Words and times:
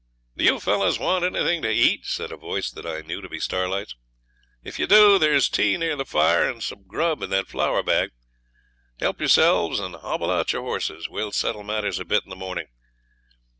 'Do 0.35 0.43
you 0.43 0.59
fellows 0.59 0.97
want 0.97 1.23
anything 1.23 1.61
to 1.61 1.69
eat?' 1.71 2.07
said 2.07 2.31
a 2.31 2.35
voice 2.35 2.71
that 2.71 2.87
I 2.87 3.01
knew 3.01 3.21
to 3.21 3.29
be 3.29 3.39
Starlight's. 3.39 3.95
'If 4.63 4.79
you 4.79 4.87
do 4.87 5.19
there's 5.19 5.47
tea 5.47 5.77
near 5.77 5.95
the 5.95 6.05
fire, 6.05 6.49
and 6.49 6.63
some 6.63 6.85
grub 6.87 7.21
in 7.21 7.29
that 7.29 7.45
flour 7.47 7.83
bag. 7.83 8.09
Help 8.99 9.19
yourselves 9.19 9.79
and 9.79 9.93
hobble 9.95 10.31
out 10.31 10.53
your 10.53 10.63
horses. 10.63 11.07
We'll 11.07 11.31
settle 11.33 11.61
matters 11.61 11.99
a 11.99 12.05
bit 12.05 12.23
in 12.23 12.31
the 12.31 12.35
morning. 12.35 12.65